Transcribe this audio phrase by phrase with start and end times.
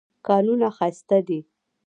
[0.27, 1.39] کانونه ښایسته دي.